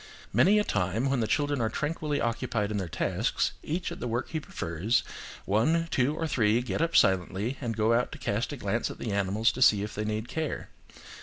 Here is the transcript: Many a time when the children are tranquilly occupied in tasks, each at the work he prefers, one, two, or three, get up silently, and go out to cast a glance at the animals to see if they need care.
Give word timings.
Many 0.33 0.57
a 0.57 0.63
time 0.63 1.11
when 1.11 1.19
the 1.19 1.27
children 1.27 1.61
are 1.61 1.69
tranquilly 1.69 2.19
occupied 2.19 2.71
in 2.71 2.79
tasks, 2.89 3.51
each 3.61 3.91
at 3.91 3.99
the 3.99 4.07
work 4.07 4.29
he 4.29 4.39
prefers, 4.39 5.03
one, 5.45 5.89
two, 5.91 6.15
or 6.15 6.25
three, 6.25 6.59
get 6.63 6.81
up 6.81 6.95
silently, 6.95 7.59
and 7.61 7.77
go 7.77 7.93
out 7.93 8.11
to 8.13 8.17
cast 8.17 8.51
a 8.51 8.57
glance 8.57 8.89
at 8.89 8.97
the 8.97 9.11
animals 9.11 9.51
to 9.51 9.61
see 9.61 9.83
if 9.83 9.93
they 9.93 10.03
need 10.05 10.27
care. 10.27 10.69